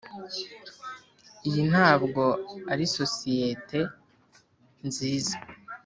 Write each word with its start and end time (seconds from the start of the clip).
iyi 1.47 1.61
ntabwo 1.71 2.23
ari 2.71 2.85
sosiyete 2.97 3.79
nziza. 4.87 5.35